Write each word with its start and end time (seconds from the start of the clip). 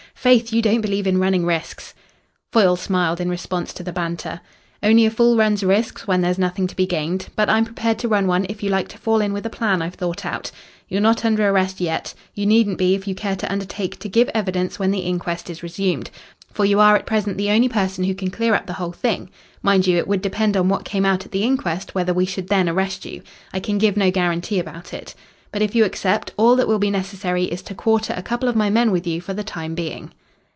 Faith, 0.13 0.53
you 0.53 0.61
don't 0.61 0.81
believe 0.81 1.07
in 1.07 1.17
running 1.17 1.47
risks!" 1.47 1.95
Foyle 2.51 2.75
smiled 2.75 3.19
in 3.19 3.27
response 3.27 3.73
to 3.73 3.81
the 3.81 3.91
banter. 3.91 4.39
"Only 4.83 5.07
a 5.07 5.09
fool 5.09 5.35
runs 5.35 5.63
risks 5.63 6.05
when 6.05 6.21
there's 6.21 6.37
nothing 6.37 6.67
to 6.67 6.75
be 6.75 6.85
gained. 6.85 7.29
But 7.35 7.49
I'm 7.49 7.65
prepared 7.65 7.97
to 7.99 8.07
run 8.07 8.27
one 8.27 8.45
if 8.47 8.61
you 8.61 8.69
like 8.69 8.87
to 8.89 8.99
fall 8.99 9.19
in 9.19 9.33
with 9.33 9.47
a 9.47 9.49
plan 9.49 9.81
I've 9.81 9.95
thought 9.95 10.23
out. 10.23 10.51
You're 10.87 11.01
not 11.01 11.25
under 11.25 11.49
arrest 11.49 11.81
yet. 11.81 12.13
You 12.35 12.45
needn't 12.45 12.77
be 12.77 12.93
if 12.93 13.07
you 13.07 13.15
care 13.15 13.35
to 13.37 13.51
undertake 13.51 13.97
to 13.97 14.07
give 14.07 14.29
evidence 14.35 14.77
when 14.77 14.91
the 14.91 14.99
inquest 14.99 15.49
is 15.49 15.63
resumed. 15.63 16.11
For 16.53 16.65
you 16.65 16.79
are 16.79 16.95
at 16.95 17.07
present 17.07 17.37
the 17.39 17.49
only 17.49 17.69
person 17.69 18.03
who 18.03 18.13
can 18.13 18.29
clear 18.29 18.53
up 18.53 18.67
the 18.67 18.73
whole 18.73 18.91
thing. 18.91 19.31
Mind 19.63 19.87
you, 19.87 19.97
it 19.97 20.07
would 20.07 20.21
depend 20.21 20.55
on 20.55 20.69
what 20.69 20.85
came 20.85 21.03
out 21.05 21.25
at 21.25 21.31
the 21.31 21.43
inquest 21.43 21.95
whether 21.95 22.13
we 22.13 22.27
should 22.27 22.47
then 22.47 22.69
arrest 22.69 23.05
you. 23.05 23.23
I 23.53 23.59
can 23.59 23.79
give 23.79 23.97
no 23.97 24.11
guarantee 24.11 24.59
about 24.59 24.93
it. 24.93 25.15
But 25.53 25.61
if 25.61 25.75
you 25.75 25.83
accept, 25.83 26.31
all 26.37 26.55
that 26.55 26.65
will 26.69 26.79
be 26.79 26.89
necessary 26.89 27.43
is 27.43 27.61
to 27.63 27.75
quarter 27.75 28.13
a 28.15 28.23
couple 28.23 28.47
of 28.47 28.55
my 28.55 28.69
men 28.69 28.89
with 28.89 29.05
you 29.05 29.19
for 29.19 29.33
the 29.33 29.43
time 29.43 29.75
being." 29.75 30.13